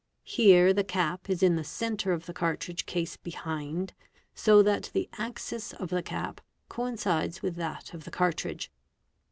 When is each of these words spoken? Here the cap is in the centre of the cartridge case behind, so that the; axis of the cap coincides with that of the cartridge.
Here 0.23 0.73
the 0.73 0.83
cap 0.83 1.29
is 1.29 1.43
in 1.43 1.57
the 1.57 1.63
centre 1.63 2.11
of 2.11 2.25
the 2.25 2.33
cartridge 2.33 2.87
case 2.87 3.17
behind, 3.17 3.93
so 4.33 4.63
that 4.63 4.89
the; 4.95 5.07
axis 5.19 5.73
of 5.73 5.91
the 5.91 6.01
cap 6.01 6.41
coincides 6.69 7.43
with 7.43 7.55
that 7.57 7.93
of 7.93 8.03
the 8.03 8.09
cartridge. 8.09 8.71